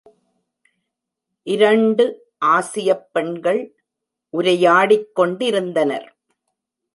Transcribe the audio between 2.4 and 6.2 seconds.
ஆசியப் பெண்கள் உரையாடிக்கொண்டிருந்தனர்.